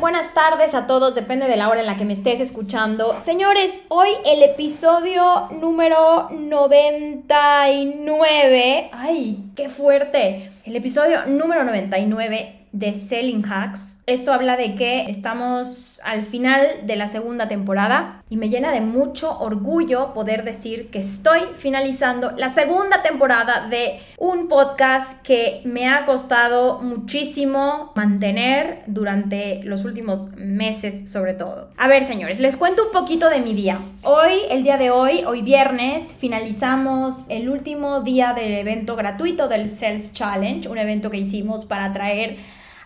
[0.00, 3.16] Buenas tardes a todos, depende de la hora en la que me estés escuchando.
[3.20, 8.90] Señores, hoy el episodio número 99.
[8.92, 10.50] ¡Ay, qué fuerte!
[10.64, 13.98] El episodio número 99 de Selling Hacks.
[14.06, 18.80] Esto habla de que estamos al final de la segunda temporada y me llena de
[18.80, 25.88] mucho orgullo poder decir que estoy finalizando la segunda temporada de un podcast que me
[25.88, 31.70] ha costado muchísimo mantener durante los últimos meses sobre todo.
[31.76, 33.80] A ver señores, les cuento un poquito de mi día.
[34.02, 39.68] Hoy, el día de hoy, hoy viernes, finalizamos el último día del evento gratuito del
[39.68, 42.38] Sales Challenge, un evento que hicimos para traer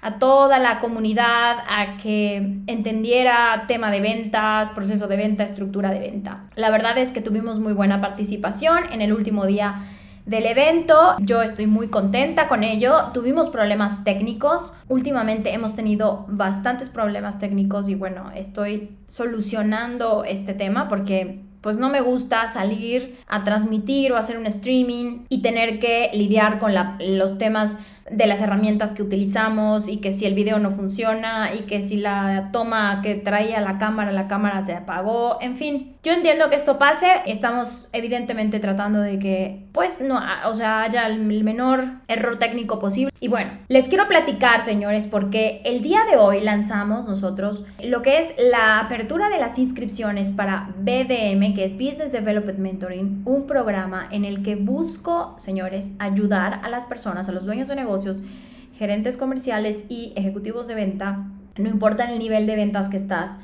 [0.04, 5.98] a toda la comunidad a que entendiera tema de ventas, proceso de venta, estructura de
[5.98, 6.44] venta.
[6.56, 9.86] La verdad es que tuvimos muy buena participación en el último día
[10.26, 11.16] del evento.
[11.20, 13.12] Yo estoy muy contenta con ello.
[13.14, 14.74] Tuvimos problemas técnicos.
[14.88, 21.88] Últimamente hemos tenido bastantes problemas técnicos y bueno, estoy solucionando este tema porque pues no
[21.88, 27.38] me gusta salir a transmitir o hacer un streaming y tener que lidiar con los
[27.38, 27.78] temas
[28.10, 31.96] de las herramientas que utilizamos y que si el video no funciona y que si
[31.96, 35.93] la toma que traía la cámara, la cámara se apagó, en fin.
[36.04, 41.06] Yo entiendo que esto pase, estamos evidentemente tratando de que pues no, o sea, haya
[41.06, 43.10] el menor error técnico posible.
[43.20, 48.18] Y bueno, les quiero platicar, señores, porque el día de hoy lanzamos nosotros lo que
[48.18, 54.06] es la apertura de las inscripciones para BDM, que es Business Development Mentoring, un programa
[54.10, 58.22] en el que busco, señores, ayudar a las personas, a los dueños de negocios,
[58.76, 61.24] gerentes comerciales y ejecutivos de venta,
[61.56, 63.38] no importa el nivel de ventas que estás,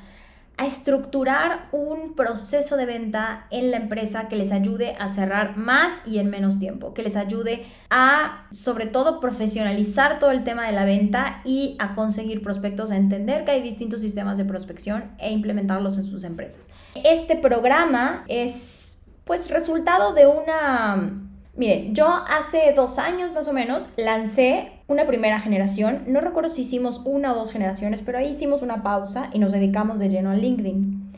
[0.61, 6.03] a estructurar un proceso de venta en la empresa que les ayude a cerrar más
[6.07, 10.73] y en menos tiempo, que les ayude a, sobre todo, profesionalizar todo el tema de
[10.73, 15.33] la venta y a conseguir prospectos, a entender que hay distintos sistemas de prospección e
[15.33, 16.69] implementarlos en sus empresas.
[16.95, 23.91] Este programa es, pues, resultado de una Miren, yo hace dos años más o menos
[23.97, 26.03] lancé una primera generación.
[26.09, 29.53] No recuerdo si hicimos una o dos generaciones, pero ahí hicimos una pausa y nos
[29.53, 31.13] dedicamos de lleno a LinkedIn.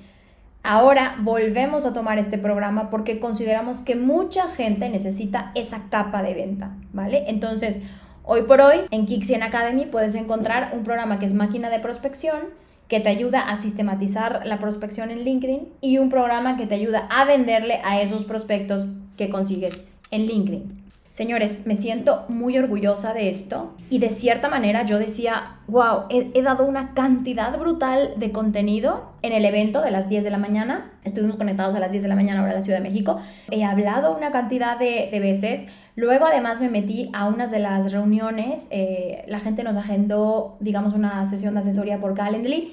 [0.63, 6.35] Ahora volvemos a tomar este programa porque consideramos que mucha gente necesita esa capa de
[6.35, 7.25] venta, ¿vale?
[7.29, 7.81] Entonces,
[8.25, 12.41] hoy por hoy en Kixien Academy puedes encontrar un programa que es máquina de prospección
[12.89, 17.09] que te ayuda a sistematizar la prospección en LinkedIn y un programa que te ayuda
[17.11, 20.82] a venderle a esos prospectos que consigues en LinkedIn.
[21.13, 26.41] Señores, me siento muy orgullosa de esto y de cierta manera yo decía, wow, he,
[26.41, 30.91] dado una cantidad brutal de contenido en el evento de las 10 de la mañana.
[31.05, 33.21] Estuvimos conectados a las 10 de la mañana ahora en la Ciudad de México.
[33.51, 35.67] He hablado una cantidad de, veces.
[35.97, 38.69] Luego además me metí a unas de las reuniones.
[38.71, 42.73] Eh, la gente nos agendó, digamos, una sesión de asesoría por Calendly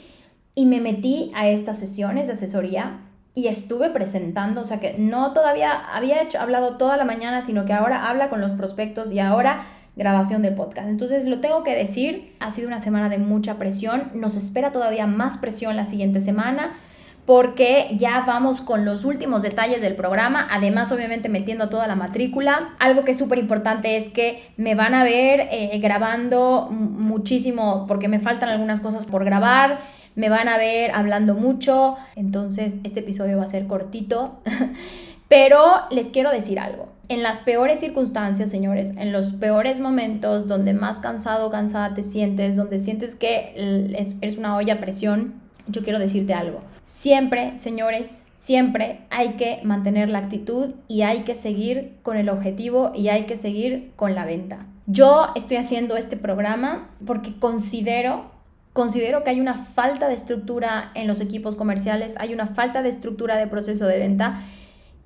[0.55, 3.01] y me metí a estas sesiones de asesoría
[3.35, 7.65] y estuve presentando, o sea que no todavía había hecho, hablado toda la mañana, sino
[7.65, 9.63] que ahora habla con los prospectos y ahora
[9.95, 10.87] grabación del podcast.
[10.87, 15.07] Entonces lo tengo que decir, ha sido una semana de mucha presión, nos espera todavía
[15.07, 16.73] más presión la siguiente semana
[17.29, 22.73] porque ya vamos con los últimos detalles del programa, además obviamente metiendo toda la matrícula.
[22.79, 28.07] Algo que es súper importante es que me van a ver eh, grabando muchísimo porque
[28.07, 29.77] me faltan algunas cosas por grabar
[30.15, 34.41] me van a ver hablando mucho, entonces este episodio va a ser cortito.
[35.29, 36.89] Pero les quiero decir algo.
[37.07, 42.01] En las peores circunstancias, señores, en los peores momentos donde más cansado o cansada te
[42.01, 43.53] sientes, donde sientes que
[44.21, 45.38] es, una olla a presión,
[45.69, 46.61] yo quiero decirte algo.
[46.83, 52.91] Siempre, señores, siempre hay que mantener la actitud y hay que seguir con el objetivo
[52.95, 54.65] y hay que seguir con la venta.
[54.87, 58.37] Yo estoy haciendo este programa porque considero
[58.73, 62.89] Considero que hay una falta de estructura en los equipos comerciales, hay una falta de
[62.89, 64.41] estructura de proceso de venta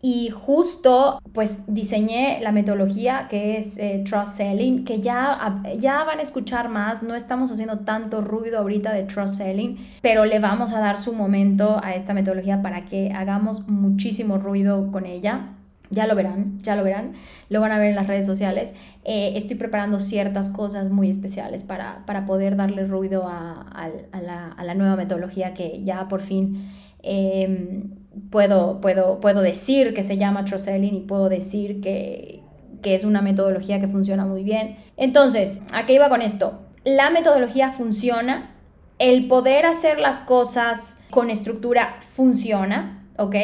[0.05, 6.19] y justo pues diseñé la metodología que es eh, Trust Selling, que ya, ya van
[6.19, 10.73] a escuchar más, no estamos haciendo tanto ruido ahorita de Trust Selling, pero le vamos
[10.73, 15.51] a dar su momento a esta metodología para que hagamos muchísimo ruido con ella.
[15.89, 17.13] Ya lo verán, ya lo verán,
[17.47, 18.73] lo van a ver en las redes sociales.
[19.05, 25.53] Eh, estoy preparando ciertas cosas muy especiales para, poder darle ruido a, la, nueva metodología
[25.53, 26.67] que ya por fin
[27.03, 32.41] em, puedo, puedo, puedo decir que se llama Trust y puedo decir que,
[32.81, 34.77] que es una metodología que funciona muy bien.
[34.97, 36.61] Entonces, ¿a qué iba con esto?
[36.83, 38.51] La metodología funciona,
[38.99, 43.35] el poder hacer las cosas con estructura funciona, ¿ok?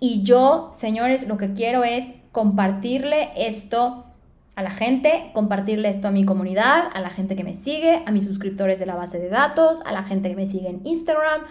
[0.00, 4.06] Y yo, señores, lo que quiero es compartirle esto
[4.54, 8.10] a la gente, compartirle esto a mi comunidad, a la gente que me sigue, a
[8.10, 11.42] mis suscriptores de la base de datos, a la gente que me sigue en Instagram,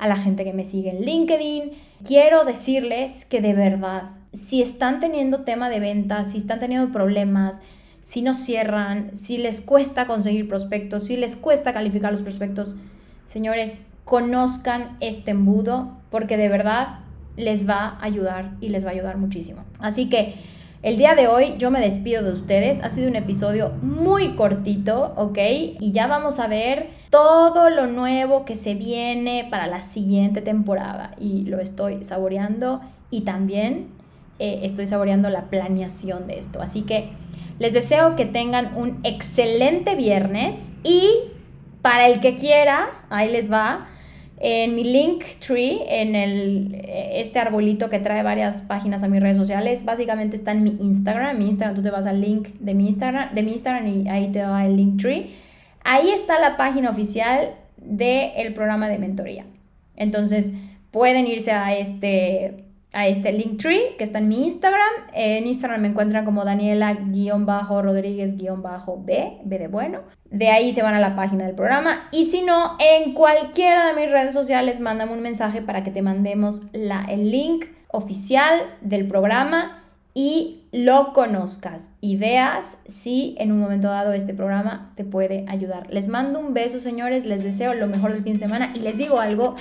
[0.00, 1.72] a la gente que me sigue en LinkedIn.
[2.04, 7.60] Quiero decirles que de verdad, si están teniendo tema de ventas, si están teniendo problemas,
[8.00, 12.76] si no cierran, si les cuesta conseguir prospectos, si les cuesta calificar los prospectos,
[13.26, 17.00] señores, conozcan este embudo porque de verdad
[17.36, 19.64] les va a ayudar y les va a ayudar muchísimo.
[19.78, 20.34] Así que
[20.82, 22.82] el día de hoy yo me despido de ustedes.
[22.82, 25.38] Ha sido un episodio muy cortito, ¿ok?
[25.78, 31.14] Y ya vamos a ver todo lo nuevo que se viene para la siguiente temporada.
[31.20, 32.80] Y lo estoy saboreando
[33.10, 33.88] y también
[34.38, 36.62] eh, estoy saboreando la planeación de esto.
[36.62, 37.10] Así que
[37.58, 41.10] les deseo que tengan un excelente viernes y
[41.82, 43.86] para el que quiera, ahí les va
[44.42, 46.82] en mi link tree, en el,
[47.12, 51.38] este arbolito que trae varias páginas a mis redes sociales, básicamente está en mi Instagram.
[51.38, 54.32] Mi Instagram, tú te vas al link de mi Instagram, de mi Instagram y ahí
[54.32, 55.30] te va el link tree.
[55.84, 59.44] Ahí está la página oficial del programa de mentoría.
[59.94, 60.54] Entonces,
[60.90, 64.80] pueden irse a este a este Linktree que está en mi Instagram.
[65.12, 70.00] En Instagram me encuentran como Daniela-Rodríguez-B, B de bueno.
[70.30, 72.08] De ahí se van a la página del programa.
[72.12, 76.02] Y si no, en cualquiera de mis redes sociales, mándame un mensaje para que te
[76.02, 79.78] mandemos la, el link oficial del programa
[80.14, 85.88] y lo conozcas y veas si en un momento dado este programa te puede ayudar.
[85.90, 87.24] Les mando un beso, señores.
[87.24, 89.54] Les deseo lo mejor del fin de semana y les digo algo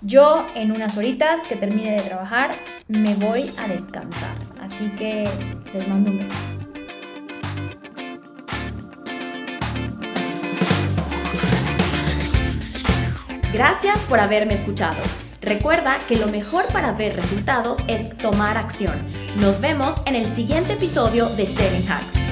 [0.00, 2.50] yo en unas horitas que termine de trabajar
[2.88, 4.36] me voy a descansar.
[4.60, 5.28] Así que
[5.74, 6.34] les mando un beso.
[13.52, 15.00] Gracias por haberme escuchado.
[15.40, 19.00] Recuerda que lo mejor para ver resultados es tomar acción.
[19.40, 22.27] Nos vemos en el siguiente episodio de Seven Hacks.